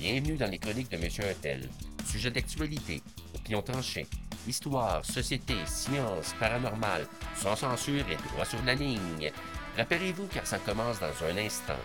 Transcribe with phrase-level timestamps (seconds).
[0.00, 1.68] Bienvenue dans les chroniques de Monsieur Untel.
[2.06, 3.02] Sujet d'actualité,
[3.34, 4.06] opinion tranchée,
[4.48, 9.30] histoire, société, science, paranormal, sans censure et droit sur la ligne.
[9.76, 11.78] Rappelez-vous car ça commence dans un instant.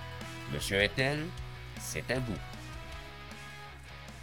[0.53, 1.25] Monsieur Untel,
[1.81, 2.37] c'est à vous.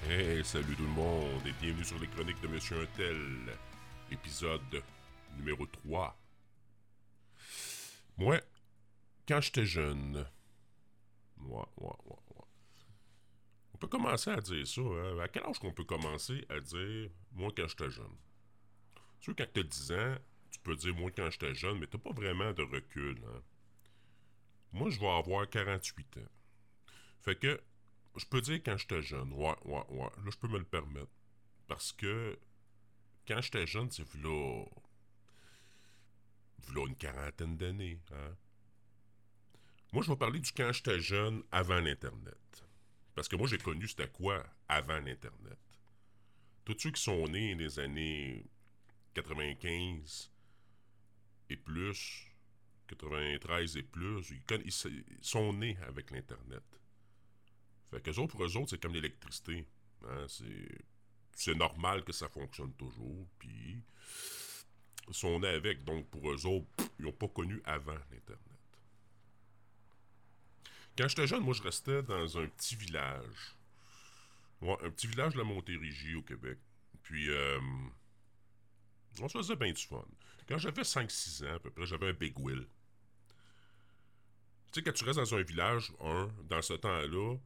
[0.08, 3.58] Hey, salut tout le monde et bienvenue sur les chroniques de Monsieur Untel,
[4.10, 4.82] épisode
[5.36, 6.16] numéro 3.
[8.16, 8.40] Moi,
[9.28, 10.24] quand j'étais jeune,
[11.36, 12.21] moi, moi, moi,
[13.82, 14.80] peut commencer à dire ça.
[14.80, 15.18] Hein?
[15.18, 18.16] À quel âge qu'on peut commencer à dire moi quand j'étais jeune?
[19.20, 20.16] Sûr, quand t'as 10 ans,
[20.50, 23.20] tu peux dire moi quand j'étais jeune, mais t'as pas vraiment de recul.
[23.26, 23.42] Hein?
[24.72, 26.20] Moi, je vais avoir 48 ans.
[27.20, 27.60] Fait que,
[28.16, 29.32] je peux dire quand j'étais jeune.
[29.32, 30.10] Ouais, ouais, ouais.
[30.24, 31.10] Là, je peux me le permettre.
[31.66, 32.38] Parce que,
[33.26, 34.64] quand j'étais jeune, c'est là.
[36.68, 38.00] V'là une quarantaine d'années.
[38.12, 38.36] Hein?
[39.92, 42.61] Moi, je vais parler du quand j'étais jeune avant l'Internet.
[43.14, 45.58] Parce que moi, j'ai connu c'était quoi avant l'Internet.
[46.64, 48.46] Tous ceux qui sont nés des années
[49.14, 50.32] 95
[51.50, 52.26] et plus,
[52.88, 54.30] 93 et plus,
[54.64, 54.72] ils,
[55.20, 56.62] sont nés avec l'Internet.
[57.90, 59.66] Fait que autres, pour eux autres, c'est comme l'électricité.
[60.04, 60.26] Hein?
[61.34, 63.26] C'est normal que ça fonctionne toujours.
[63.38, 63.82] Puis,
[65.08, 65.84] ils sont nés avec.
[65.84, 66.66] Donc, pour eux autres,
[66.98, 68.51] ils n'ont pas connu avant l'Internet.
[70.96, 73.56] Quand j'étais jeune, moi, je restais dans un petit village.
[74.62, 76.58] Un petit village de la Montérégie au Québec.
[77.02, 77.58] Puis, euh,
[79.20, 80.04] on se faisait bien du fun.
[80.48, 82.66] Quand j'avais 5-6 ans à peu près, j'avais un Big Wheel.
[84.70, 87.36] Tu sais, quand tu restes dans un village, un, dans ce temps-là,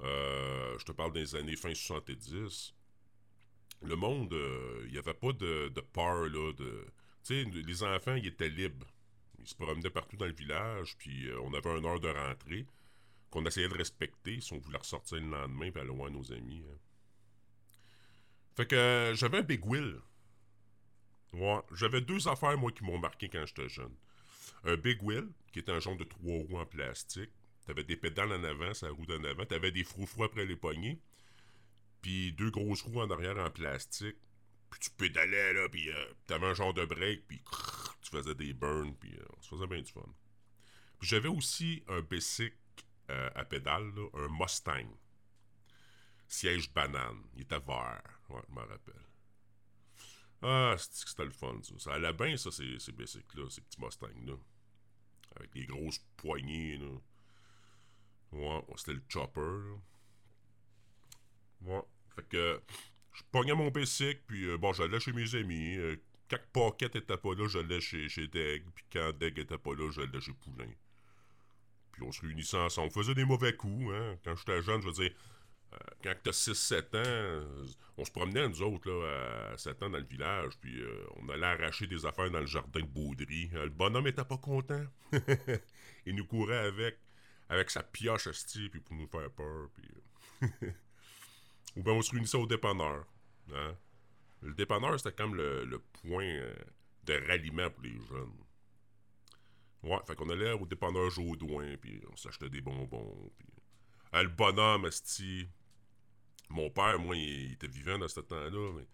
[0.00, 2.74] euh, je te parle des années fin 70,
[3.82, 6.86] le monde, euh, il n'y avait pas de, de peur, là, de...
[7.24, 8.86] Tu sais, les enfants, ils étaient libres.
[9.46, 12.66] Ils se promenaient partout dans le village, puis on avait une heure de rentrée
[13.30, 16.64] qu'on essayait de respecter si on voulait ressortir le lendemain et aller loin nos amis.
[16.68, 16.78] Hein.
[18.56, 20.00] Fait que euh, j'avais un Big Wheel.
[21.74, 23.94] J'avais deux affaires, moi, qui m'ont marqué quand j'étais jeune.
[24.64, 27.30] Un Big Wheel, qui était un genre de trois roues en plastique.
[27.66, 29.44] T'avais des pédales en avant, sa roue d'en avant.
[29.44, 30.98] T'avais des froufrous après les poignées.
[32.02, 34.16] Puis deux grosses roues en arrière en plastique.
[34.70, 37.40] Puis tu pédalais, là, puis euh, t'avais un genre de break, puis
[38.08, 40.08] tu faisais des burns, puis euh, on se faisait bien du fun.
[40.98, 42.56] Puis j'avais aussi un bicycle
[43.10, 44.88] euh, à pédale, un Mustang.
[46.28, 47.22] Siège banane.
[47.34, 48.20] Il était vert.
[48.28, 48.94] Ouais, je m'en rappelle.
[50.42, 51.74] Ah, c'était le fun, ça?
[51.78, 54.34] Ça allait bien, ça, ces, ces bicycles-là, ces petits Mustangs-là.
[55.36, 56.98] Avec les grosses poignées, là.
[58.32, 59.76] Ouais, c'était le chopper, là.
[61.62, 61.82] Ouais.
[62.14, 62.62] Fait que,
[63.12, 65.76] je pognais mon bicycle, puis euh, bon, j'allais chez mes amis.
[66.28, 68.64] Quand Pocket était pas là, j'allais chez, chez Deg.
[68.74, 70.70] Puis quand Deg était pas là, j'allais chez Poulain.
[71.92, 72.88] Puis on se réunissait ensemble.
[72.88, 73.92] On faisait des mauvais coups.
[73.94, 74.18] Hein.
[74.24, 75.12] Quand j'étais jeune, je veux dire,
[75.72, 77.46] euh, quand t'as 6-7 ans,
[77.96, 81.28] on se promenait, nous autres, là, à 7 ans dans le village, puis euh, on
[81.28, 83.50] allait arracher des affaires dans le jardin de Baudry.
[83.54, 84.84] Euh, le bonhomme était pas content.
[86.06, 86.98] Il nous courait avec,
[87.48, 89.68] avec sa pioche, esti, puis pour nous faire peur.
[91.76, 93.04] Ou bien on se réunissait au dépanneur.
[93.52, 93.76] Hein.
[94.42, 96.40] Le dépanneur, c'était comme le, le point
[97.04, 98.32] de ralliement pour les jeunes.
[99.82, 103.46] Ouais, fait qu'on allait au dépanneur Jaudoin, puis on s'achetait des bonbons, puis...
[104.14, 105.48] Euh, le bonhomme, esti...
[106.48, 108.86] Mon père, moi, il, était vivant dans ce temps-là, mais...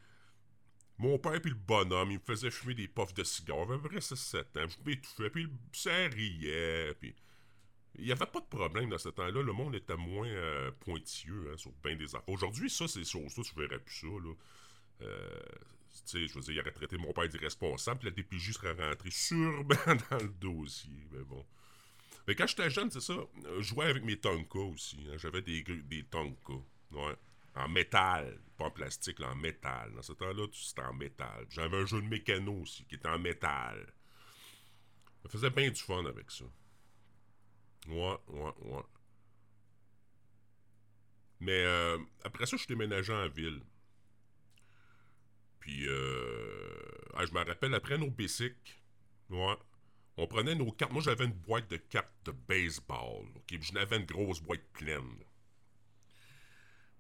[0.99, 3.67] Mon père puis le bonhomme, il me faisait fumer des puffs de cigares.
[3.67, 4.69] J'avais vrai 7 ans.
[4.69, 7.15] Je m'étouffais, puis ça riait, puis...
[7.97, 9.43] Il n'y avait pas de problème dans ce temps-là.
[9.43, 12.29] Le monde était moins euh, pointilleux hein, sur bien des affaires.
[12.29, 14.33] Aujourd'hui, ça, c'est choses ça, tu verrais plus ça, là.
[15.03, 15.41] Euh,
[16.07, 18.73] tu sais, je veux dire, il aurait traité mon père d'irresponsable, puis la DPJ serait
[18.73, 19.69] rentrée sûrement
[20.11, 21.45] dans le dossier, mais bon.
[22.27, 23.15] Mais quand j'étais jeune, c'est ça,
[23.57, 24.99] je jouais avec mes Tonka aussi.
[25.11, 25.17] Hein.
[25.17, 26.55] J'avais des, des Tonka,
[26.93, 27.17] ouais.
[27.55, 29.93] En métal, pas en plastique, là, en métal.
[29.95, 31.47] Dans ce temps-là, c'était en métal.
[31.51, 33.93] J'avais un jeu de mécano aussi, qui était en métal.
[35.23, 36.45] Ça faisait bien du fun avec ça.
[37.89, 38.83] Ouais, ouais, ouais.
[41.41, 43.61] Mais euh, après ça, je suis déménagé en ville.
[45.63, 49.57] Puis, euh, ah, je me rappelle, après nos ouais,
[50.17, 50.91] on prenait nos cartes.
[50.93, 53.27] Moi, j'avais une boîte de cartes de baseball.
[53.37, 53.61] OK?
[53.61, 55.23] J'en avais une grosse boîte pleine.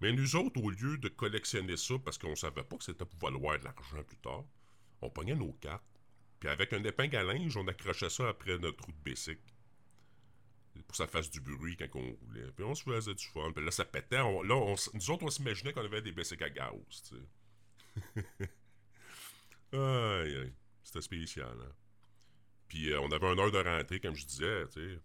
[0.00, 3.18] Mais nous autres, au lieu de collectionner ça, parce qu'on savait pas que c'était pour
[3.18, 4.44] valoir de l'argent plus tard,
[5.00, 5.82] on prenait nos cartes.
[6.38, 9.42] Puis avec un épingle à linge, on accrochait ça après notre roue de bicycle.
[10.74, 12.52] Pour que ça fasse du bruit quand on roulait.
[12.54, 13.50] Puis on se faisait du fun.
[13.52, 14.18] Puis là, ça pétait.
[14.18, 17.12] là, nous autres, on s'imaginait qu'on avait des bicycles à gaz.
[19.72, 20.52] aïe, aïe.
[20.82, 21.72] C'était spécial, hein.
[22.68, 25.00] Puis euh, on avait une heure de rentrée, comme je disais, tu sais.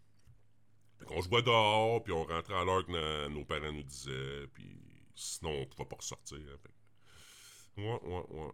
[1.05, 4.79] Qu'on jouait dehors, puis on rentrait à l'heure que nos parents nous disaient, puis
[5.15, 6.37] sinon on pouvait pas ressortir.
[6.39, 7.81] Hein, fait.
[7.81, 8.51] Ouais, ouais.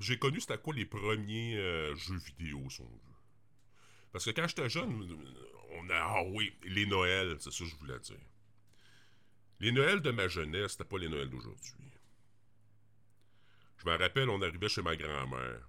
[0.00, 3.00] J'ai connu c'était quoi les premiers euh, jeux vidéo, si on.
[4.12, 5.18] Parce que quand j'étais jeune,
[5.70, 5.94] on a.
[5.96, 8.16] Ah oui, les Noëls, c'est ça que je voulais dire.
[9.60, 11.90] Les Noëls de ma jeunesse, c'était pas les Noëls d'aujourd'hui.
[13.84, 15.68] Je me rappelle, on arrivait chez ma grand-mère.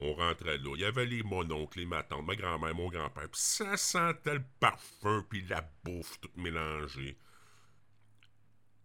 [0.00, 0.74] On rentrait là.
[0.76, 3.28] Il y avait les mononcles, les matantes, ma grand-mère, mon grand-père.
[3.32, 7.18] Ça sentait le parfum, puis la bouffe toute mélangée.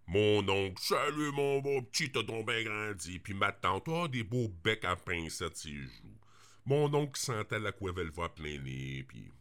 [0.08, 3.20] Mon oncle, salut mon beau petit, t'as donc bien grandi.
[3.20, 6.18] Puis ma tante, oh, des beaux becs à pincettes ses joues.
[6.66, 7.72] Mon oncle sentait la
[8.12, 9.32] voix plein nez, puis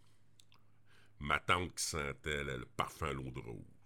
[1.21, 3.78] ma tante qui sentait le parfum à l'eau de rose.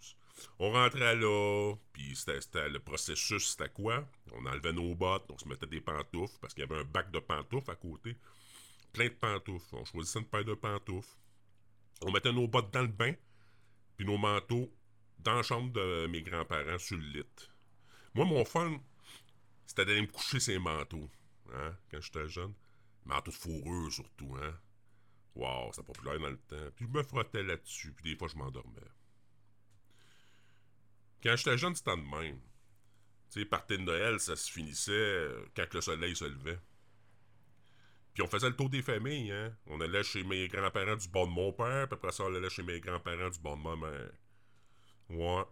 [0.59, 4.09] On rentrait là, puis c'était le processus, c'était quoi?
[4.33, 7.11] On enlevait nos bottes, on se mettait des pantoufles, parce qu'il y avait un bac
[7.11, 8.17] de pantoufles à côté.
[8.93, 9.75] Plein de pantoufles.
[9.75, 11.17] On choisissait une paire de pantoufles.
[12.03, 13.15] On mettait nos bottes dans le bain,
[13.97, 14.73] puis nos manteaux
[15.19, 17.25] dans la chambre de mes grands-parents sur le lit.
[18.15, 18.79] Moi, mon fun,
[19.67, 21.09] c'était d'aller me coucher ces manteaux,
[21.53, 22.55] hein, quand j'étais jeune.
[23.05, 24.55] Manteaux de fourrure, surtout, hein.
[25.35, 26.71] Wow, c'était populaire dans le temps.
[26.77, 28.81] Puis je me frottais là-dessus, puis des fois, je m'endormais.
[31.23, 32.41] Quand j'étais jeune, c'était de même.
[33.31, 36.59] Tu sais, partir de Noël, ça se finissait euh, quand le soleil se levait.
[38.13, 39.57] Puis on faisait le tour des familles, hein.
[39.67, 42.51] On allait chez mes grands-parents du bord de mon père, puis après ça, on allait
[42.51, 44.11] chez mes grands-parents du bord de ma mère.
[45.09, 45.45] Ouais.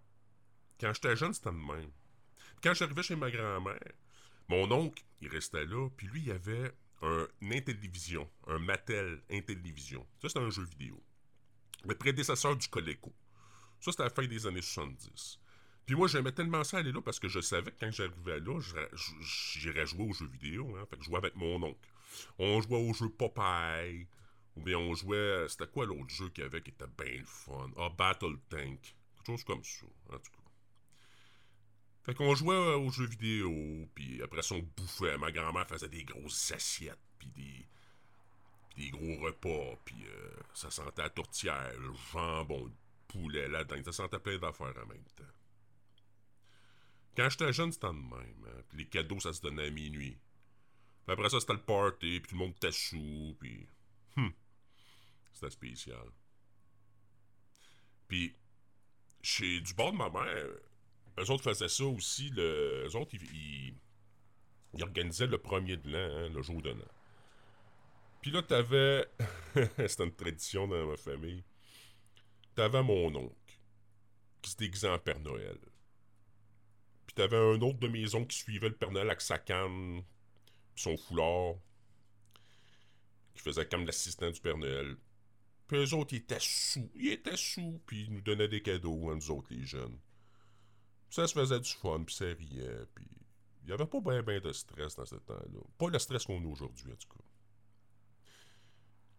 [0.78, 1.90] Quand j'étais jeune, c'était de même.
[2.62, 3.92] Quand j'arrivais chez ma grand-mère,
[4.48, 10.06] mon oncle, il restait là, puis lui, il avait un Intellivision, un Mattel Intellivision.
[10.20, 11.02] Ça, c'était un jeu vidéo.
[11.84, 13.14] Le prédécesseur du Coleco.
[13.80, 15.40] Ça, c'était à la fin des années 70.
[15.90, 18.60] Puis moi, j'aimais tellement ça aller là parce que je savais que quand j'arrivais là,
[19.56, 20.76] j'irais jouer aux jeux vidéo.
[20.76, 20.86] Hein.
[20.88, 21.90] Fait que je jouais avec mon oncle.
[22.38, 24.06] On jouait au jeu Popeye.
[24.54, 25.48] Ou bien on jouait.
[25.48, 27.72] C'était quoi l'autre jeu qu'il y avait qui était bien le fun?
[27.76, 28.78] Ah, Battle Tank.
[29.16, 30.50] Quelque chose comme ça, en tout cas.
[32.04, 33.52] Fait qu'on jouait aux jeux vidéo,
[33.92, 35.18] puis après ça, on bouffait.
[35.18, 37.66] Ma grand-mère faisait des grosses assiettes, puis des,
[38.76, 42.72] des gros repas, puis euh, ça sentait la tourtière, le jambon, le
[43.08, 43.82] poulet là-dedans.
[43.86, 45.24] Ça sentait plein d'affaires en même temps.
[47.16, 48.46] Quand j'étais jeune, c'était de même.
[48.46, 48.62] Hein?
[48.68, 50.18] Puis les cadeaux, ça se donnait à minuit.
[51.06, 53.66] Puis après ça, c'était le party, puis tout le monde était sous, puis...
[54.16, 54.32] Hum,
[55.32, 56.06] c'était spécial.
[58.08, 58.34] Puis
[59.22, 60.46] chez du bord de ma mère,
[61.18, 62.32] eux autres faisaient ça aussi.
[62.36, 63.74] Eux autres, ils,
[64.74, 66.88] ils, organisaient le premier de l'an, hein, le jour de l'an.
[68.20, 69.06] Puis là, t'avais.
[69.54, 71.42] C'était une tradition dans ma famille.
[72.54, 73.58] T'avais mon oncle,
[74.42, 75.58] qui se déguisait en Père Noël.
[77.20, 80.02] T'avais un autre de mes oncles qui suivait le Père Noël avec sa canne,
[80.74, 81.56] son foulard,
[83.34, 84.96] qui faisait comme l'assistant du Père Noël.
[85.68, 86.90] Puis eux autres, ils étaient sous.
[86.94, 89.98] Ils étaient sous, puis ils nous donnaient des cadeaux, à nous autres, les jeunes.
[91.10, 93.04] ça se faisait du fun, puis ça riait, puis...
[93.64, 95.60] Il n'y avait pas bien ben de stress dans ce temps-là.
[95.76, 97.24] Pas le stress qu'on a aujourd'hui, en tout cas.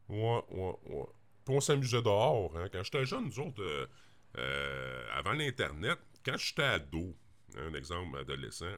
[0.09, 1.05] Ouais, ouais, ouais.
[1.45, 2.67] Puis on s'amusait dehors, hein.
[2.73, 3.85] Quand j'étais jeune, nous autres, euh,
[4.39, 7.15] euh, avant l'Internet, quand j'étais ado,
[7.57, 8.75] un exemple adolescent,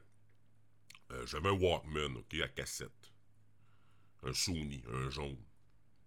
[1.11, 3.11] euh, j'avais un Walkman, OK, à cassette.
[4.23, 5.37] Un Sony, un jaune.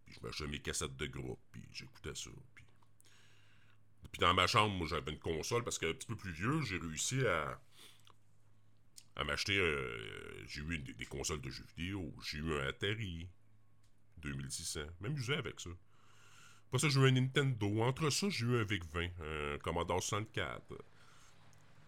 [0.05, 2.31] Puis je m'achetais mes cassettes de groupe, puis j'écoutais ça.
[2.55, 2.65] Puis...
[4.11, 7.27] puis dans ma chambre, j'avais une console parce qu'un petit peu plus vieux, j'ai réussi
[7.27, 7.61] à,
[9.17, 9.59] à m'acheter.
[9.59, 12.15] Euh, j'ai eu des, consoles de jeux vidéo.
[12.23, 13.29] J'ai eu un Atari
[14.19, 14.81] 2600.
[15.01, 15.71] M'amusais avec ça.
[16.69, 17.83] Après ça, j'ai eu un Nintendo.
[17.83, 20.75] Entre ça, j'ai eu un VIC-20, un Commodore 64.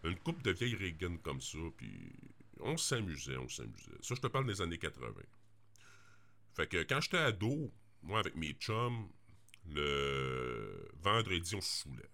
[0.03, 2.13] Une coupe de vieilles Reagan comme ça, puis
[2.61, 3.97] on s'amusait, on s'amusait.
[4.01, 5.07] Ça, je te parle des années 80.
[6.55, 9.09] Fait que quand j'étais ado, moi, avec mes chums,
[9.67, 12.09] le vendredi, on se saoulait.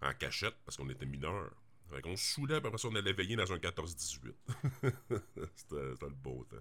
[0.00, 1.52] En cachette, parce qu'on était mineurs.
[1.90, 4.34] Fait qu'on se saoulait, puis après ça, on allait veiller dans un 14-18.
[5.54, 6.56] c'était le beau temps.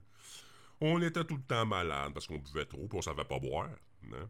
[0.79, 3.69] On était tout le temps malade parce qu'on buvait trop, puis on savait pas boire.
[4.13, 4.29] Hein?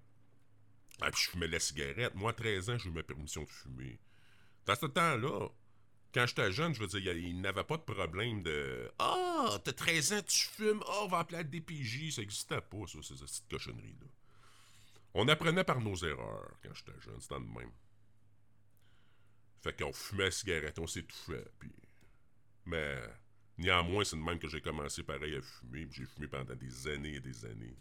[1.02, 2.16] Ah, puis je fumais la cigarette.
[2.16, 4.00] Moi, à 13 ans, j'ai eu ma permission de fumer.
[4.68, 5.48] Dans ce temps-là,
[6.14, 9.72] quand j'étais jeune, je veux dire, il n'avait pas de problème de Ah, oh, t'as
[9.72, 12.12] 13 ans, tu fumes, oh, on va appeler la DPJ.
[12.12, 14.08] Ça n'existait pas, ça, ces petites cochonneries-là.
[15.14, 17.72] On apprenait par nos erreurs quand j'étais jeune, c'était le même.
[19.62, 21.72] Fait qu'on fumait la cigarette, on s'étouffait, puis.
[22.66, 23.02] Mais.
[23.60, 27.16] Néanmoins, c'est de même que j'ai commencé pareil à fumer, j'ai fumé pendant des années
[27.16, 27.76] et des années.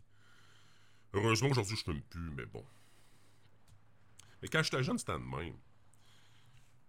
[1.12, 2.64] Heureusement, aujourd'hui, je fume plus, mais bon.
[4.40, 5.54] Mais quand j'étais jeune, c'était de même.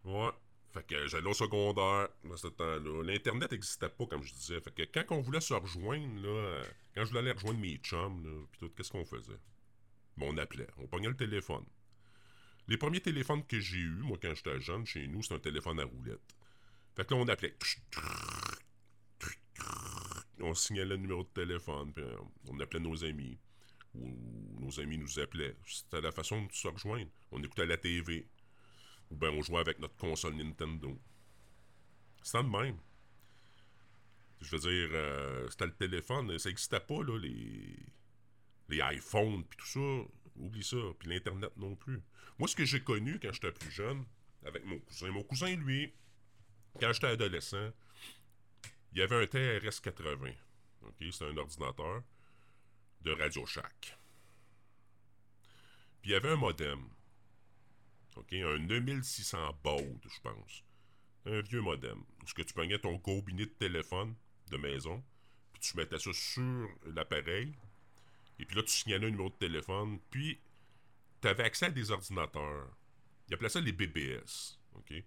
[0.04, 0.30] Ouais.
[0.74, 3.04] Fait que j'allais au secondaire dans ce temps-là.
[3.04, 4.60] L'Internet n'existait pas, comme je disais.
[4.62, 6.62] Fait que quand on voulait se rejoindre, là,
[6.94, 9.40] quand je voulais aller rejoindre mes chums, là, pis tout, qu'est-ce qu'on faisait?
[10.18, 10.68] Mais on appelait.
[10.78, 11.66] On pognait le téléphone.
[12.68, 15.80] Les premiers téléphones que j'ai eus, moi, quand j'étais jeune, chez nous, c'était un téléphone
[15.80, 16.36] à roulette.
[16.96, 17.56] Fait que là, on appelait.
[20.40, 23.38] On signalait le numéro de téléphone, puis euh, on appelait nos amis.
[23.96, 25.56] Ou nos amis nous appelaient.
[25.66, 27.10] C'était la façon de se rejoindre.
[27.32, 28.28] On écoutait la TV.
[29.12, 30.98] Ou bien on jouait avec notre console Nintendo.
[32.22, 32.78] C'était de même.
[34.42, 36.38] Je veux dire, euh, c'était le téléphone.
[36.38, 37.76] Ça n'existait pas, là, les,
[38.70, 40.10] les iPhones, puis tout ça.
[40.36, 40.78] Oublie ça.
[41.00, 42.02] Puis l'Internet non plus.
[42.38, 44.06] Moi, ce que j'ai connu quand j'étais plus jeune,
[44.46, 45.94] avec mon cousin, mon cousin, lui,
[46.80, 47.72] quand j'étais adolescent,
[48.92, 50.34] il y avait un TRS-80.
[50.84, 51.06] OK?
[51.12, 52.04] C'est un ordinateur
[53.02, 53.98] de Radio Shack.
[56.02, 56.88] Puis il y avait un modem.
[58.32, 60.64] Un 9600 baud, je pense.
[61.26, 62.04] Un vieux modem.
[62.24, 64.16] Où ce que tu prenais ton gobinet de téléphone
[64.50, 65.04] de maison,
[65.54, 67.54] puis tu mettais ça sur l'appareil,
[68.40, 70.40] et puis là, tu signalais un numéro de téléphone, puis
[71.22, 72.70] tu avais accès à des ordinateurs.
[73.28, 74.60] Il appelait ça les BBS.
[74.76, 74.90] OK?
[74.90, 75.06] Puis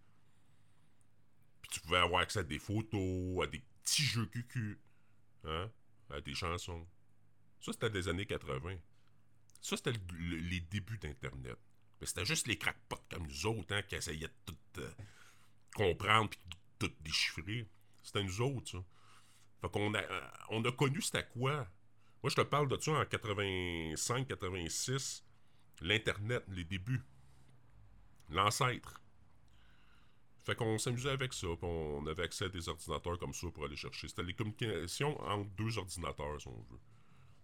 [1.70, 4.78] tu pouvais avoir accès à des photos, à des petits jeux QQ,
[5.44, 5.70] hein?
[6.10, 6.86] à des chansons.
[7.60, 8.76] Ça, c'était des années 80.
[9.60, 11.58] Ça, c'était les débuts d'Internet.
[12.00, 14.90] Mais c'était juste les crackpots comme nous autres hein, qui essayaient de tout euh,
[15.74, 17.68] comprendre puis de tout déchiffrer.
[18.02, 18.78] C'était nous autres, ça.
[19.60, 21.68] Fait qu'on a, euh, on a connu c'était quoi.
[22.22, 25.24] Moi, je te parle de ça en 85, 86.
[25.82, 27.02] L'Internet, les débuts.
[28.28, 29.00] L'ancêtre.
[30.44, 33.76] Fait qu'on s'amusait avec ça, on avait accès à des ordinateurs comme ça pour aller
[33.76, 34.08] chercher.
[34.08, 36.80] C'était les communications entre deux ordinateurs, si on veut.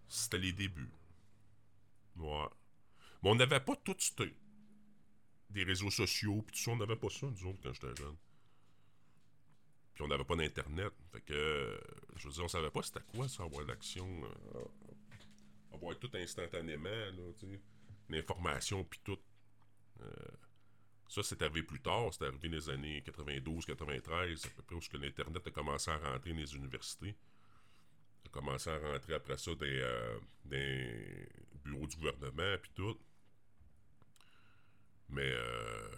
[0.08, 0.90] C'était les débuts.
[2.16, 2.48] Ouais.
[3.22, 3.96] Mais on n'avait pas tout
[5.56, 8.16] des réseaux sociaux, puis tout ça, on n'avait pas ça, nous autres, quand j'étais jeune.
[9.94, 10.92] Puis on n'avait pas d'Internet.
[11.12, 11.80] Fait que,
[12.16, 14.06] je veux dire, on savait pas c'était quoi, ça, avoir l'action.
[14.25, 14.64] Euh,
[15.72, 17.60] avoir tout instantanément, là, tu sais.
[18.10, 19.18] L'information, puis tout.
[20.02, 20.12] Euh,
[21.08, 22.12] ça, c'est arrivé plus tard.
[22.12, 26.32] C'est arrivé dans les années 92-93, à peu près où l'Internet a commencé à rentrer
[26.32, 27.16] dans les universités.
[28.26, 31.28] A commencé à rentrer après ça des, euh, des
[31.64, 32.98] bureaux du gouvernement, puis tout.
[35.08, 35.88] Mais, euh,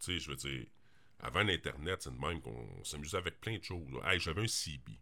[0.00, 0.66] tu sais, je veux dire,
[1.20, 3.86] avant l'Internet, c'est de même qu'on s'amusait avec plein de choses.
[4.04, 4.98] Hey, j'avais un CB.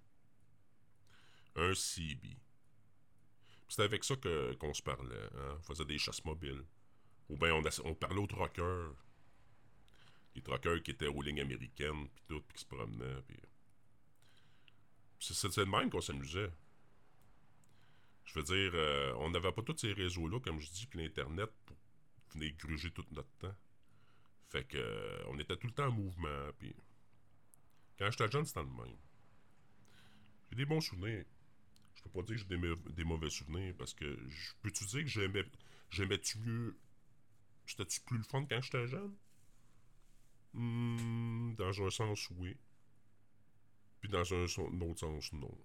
[1.57, 2.37] Un CB.
[3.69, 5.29] C'était avec ça qu'on se parlait.
[5.35, 5.57] Hein?
[5.59, 6.65] On faisait des chasses mobiles.
[7.29, 8.93] Ou bien on, parlait aux truckers.
[10.35, 13.23] Les truckers qui étaient aux lignes américaines, puis tout, puis qui se promenaient.
[13.27, 13.39] Puis...
[15.21, 16.51] C'est de même qu'on s'amusait.
[18.25, 21.51] Je veux dire, euh, on n'avait pas tous ces réseaux-là, comme je dis, puis l'Internet
[22.33, 23.57] venir gruger tout notre temps.
[24.49, 26.75] Fait que euh, on était tout le temps en mouvement, puis
[27.99, 28.97] quand j'étais jeune, c'était le même.
[30.51, 31.25] J'ai des bons souvenirs.
[31.95, 35.09] Je peux pas dire que j'ai des, mauvais souvenirs, parce que je peux-tu dire que
[35.09, 35.45] j'aimais
[35.91, 36.79] j'aimais-tu mieux
[37.67, 39.15] C'était-tu plus le fun quand j'étais jeune?
[40.55, 42.57] Hmm, dans un sens, oui.
[44.01, 45.57] Puis dans un, autre sens, non.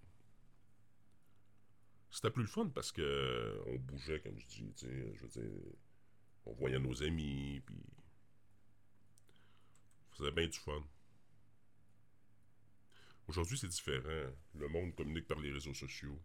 [2.12, 5.52] C'était plus le fun parce que on bougeait, comme je dis, je veux dire,
[6.46, 7.82] on voyait nos amis, puis
[10.12, 10.84] faisait bien du fun.
[13.28, 14.32] Aujourd'hui, c'est différent.
[14.54, 16.22] Le monde communique par les réseaux sociaux.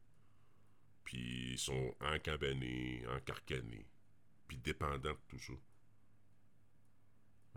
[1.05, 3.87] Puis ils sont encabanés, encarcanés,
[4.47, 5.53] puis dépendants de tout ça.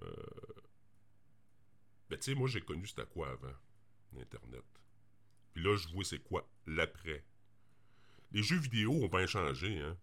[0.03, 0.63] Euh...
[2.10, 3.53] Ben, tu sais, moi, j'ai connu c'était quoi avant,
[4.20, 4.65] Internet.
[5.53, 7.24] Puis là, je vois c'est quoi l'après.
[8.32, 9.98] Les jeux vidéo ont bien changé, hein.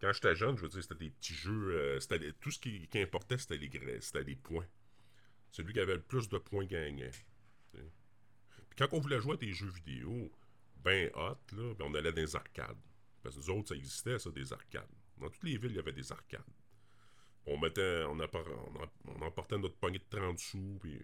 [0.00, 1.72] Quand j'étais jeune, je veux dire, c'était des petits jeux.
[1.72, 4.66] Euh, c'était tout ce qui, importait, c'était les c'était les points.
[5.50, 7.10] Celui qui avait le plus de points gagnait.
[7.72, 10.32] Puis quand on voulait jouer à des jeux vidéo,
[10.76, 12.78] ben hot, là, ben on allait dans les arcades.
[13.22, 14.88] Parce que nous autres, ça existait, ça, des arcades.
[15.18, 16.40] Dans toutes les villes, il y avait des arcades.
[17.46, 21.02] On mettait, on, on, emportait notre poignée de 30 sous, puis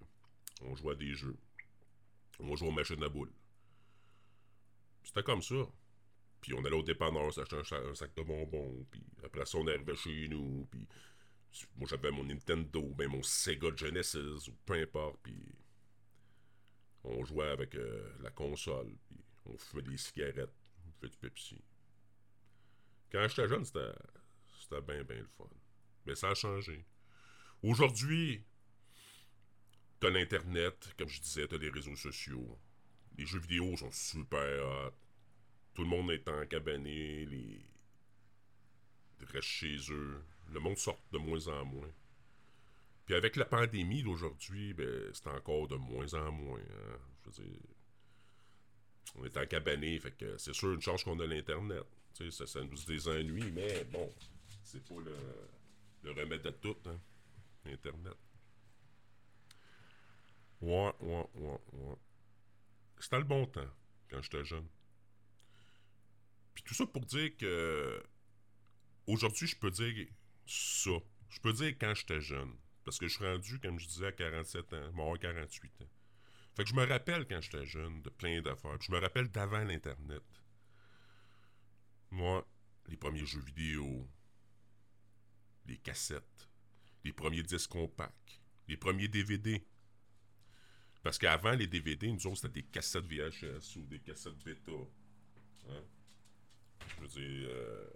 [0.62, 1.36] on jouait à des jeux.
[2.38, 3.32] On jouait aux machines à boules.
[5.02, 5.66] C'était comme ça.
[6.46, 9.96] Puis on allait au dépanneur, s'acheter un, sac de bonbons, puis après ça, on arrivait
[9.96, 10.86] chez nous, puis
[11.74, 15.42] moi, j'avais mon Nintendo, ben mon Sega Genesis, ou peu importe, puis
[17.02, 20.54] on jouait avec euh, la console, puis on fumait des cigarettes,
[20.86, 21.60] on fumait du Pepsi.
[23.10, 23.92] Quand j'étais jeune, c'était,
[24.60, 25.50] c'était bien, bien le fun.
[26.06, 26.86] Mais ça a changé.
[27.60, 28.44] Aujourd'hui,
[29.98, 32.56] t'as l'Internet, comme je disais, t'as les réseaux sociaux.
[33.18, 35.05] Les jeux vidéo sont super hot.
[35.76, 37.60] Tout le monde est en cabané, les...
[39.20, 40.20] ils restent chez eux
[40.52, 41.90] le monde sort de moins en moins.
[43.04, 46.60] Puis avec la pandémie d'aujourd'hui, ben, c'est encore de moins en moins.
[46.60, 46.98] Hein.
[47.24, 47.60] Je veux dire,
[49.16, 51.84] on est en cabané, fait que c'est sûr une chance qu'on a l'Internet.
[52.14, 54.12] Tu sais, ça, nous désennuie, mais bon,
[54.62, 55.14] c'est pas le,
[56.02, 56.98] le remède à tout, hein,
[57.66, 58.16] Internet.
[60.60, 61.96] Ouais, ouais, ouais, ouais.
[62.98, 63.68] C'était le bon temps,
[64.08, 64.66] quand j'étais jeune.
[66.56, 68.02] Puis tout ça pour dire que
[69.06, 70.08] aujourd'hui, je peux dire
[70.46, 70.90] ça.
[71.28, 72.56] Je peux dire quand j'étais jeune.
[72.82, 75.90] Parce que je suis rendu, comme je disais, à 47 ans, mort 48 ans.
[76.54, 78.80] Fait que je me rappelle quand j'étais jeune de plein d'affaires.
[78.80, 80.22] Je me rappelle d'avant l'Internet.
[82.10, 82.48] Moi,
[82.86, 84.08] les premiers jeux vidéo,
[85.66, 86.48] les cassettes,
[87.04, 89.62] les premiers disques compacts, les premiers DVD.
[91.02, 94.72] Parce qu'avant les DVD, nous autres, c'était des cassettes VHS ou des cassettes bêta.
[95.68, 95.84] Hein?
[96.96, 97.48] Je veux dire.
[97.50, 97.90] Euh...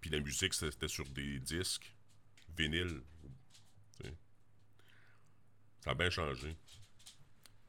[0.00, 1.94] Puis la musique, c'était sur des disques,
[2.56, 3.02] vinyle.
[5.80, 6.56] Ça a bien changé.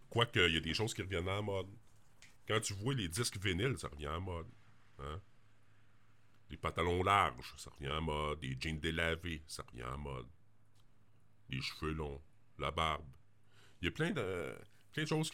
[0.10, 1.70] Quoique, il y a des choses qui reviennent en mode.
[2.48, 4.50] Quand tu vois les disques vinyles, ça revient en mode.
[4.98, 5.22] Hein?
[6.50, 8.42] Les pantalons larges, ça revient en mode.
[8.42, 10.28] Les jeans délavés, ça revient en mode.
[11.50, 12.22] Les cheveux longs,
[12.58, 13.08] la barbe.
[13.82, 14.58] Il y a plein de,
[14.92, 15.32] plein de choses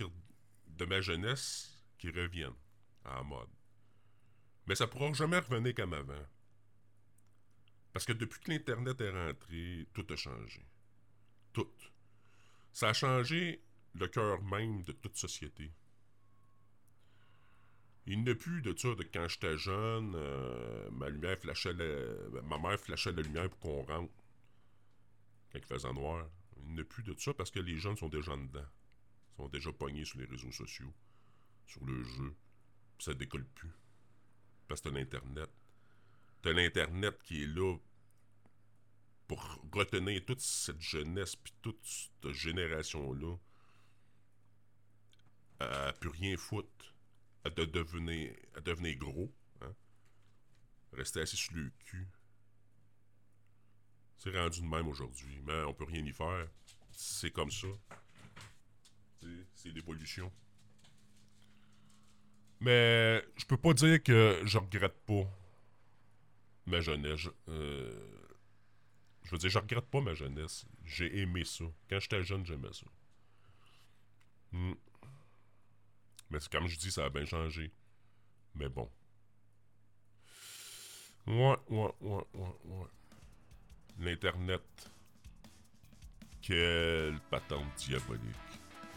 [0.67, 2.53] de ma jeunesse qui reviennent
[3.05, 3.54] en mode.
[4.67, 6.25] Mais ça pourra jamais revenir comme avant.
[7.93, 10.65] Parce que depuis que l'Internet est rentré, tout a changé.
[11.53, 11.71] Tout.
[12.73, 15.71] Ça a changé le cœur même de toute société.
[18.07, 21.73] Il n'y a plus de ça de quand j'étais jeune, euh, ma lumière flashait
[22.43, 24.13] ma mère flashait la lumière pour qu'on rentre
[25.51, 26.27] quand il faisait noir.
[26.57, 28.65] Il n'y a plus de ça parce que les jeunes sont déjà dedans.
[29.33, 30.93] Ils sont déjà pognés sur les réseaux sociaux,
[31.65, 32.35] sur le jeu.
[32.99, 33.71] ça décolle plus.
[34.67, 35.49] Parce que t'as l'Internet.
[36.41, 37.75] T'as l'Internet qui est là
[39.27, 39.41] pour
[39.71, 43.35] retenir toute cette jeunesse puis toute cette génération-là
[45.59, 46.93] à plus rien foutre,
[47.43, 49.73] à, de devenir, à devenir gros, hein?
[50.93, 52.07] rester assis sur le cul.
[54.17, 56.47] C'est rendu de même aujourd'hui, mais on peut rien y faire.
[56.91, 57.67] C'est comme ça.
[59.55, 60.31] C'est l'évolution.
[62.65, 65.23] Mais je peux pas dire que je regrette pas
[66.65, 67.27] ma jeunesse.
[67.47, 67.93] Euh,
[69.21, 70.65] je veux dire, je regrette pas ma jeunesse.
[70.83, 71.65] J'ai aimé ça.
[71.87, 72.87] Quand j'étais jeune, j'aimais ça.
[74.51, 74.73] Hmm.
[76.31, 77.71] Mais comme je dis, ça a bien changé.
[78.55, 78.89] Mais bon.
[81.27, 82.87] Ouais, ouais, ouais, ouais, ouais.
[83.99, 84.91] L'Internet.
[86.41, 88.23] Quelle patente diabolique.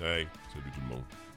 [0.01, 1.28] Hey, salut tout le monde.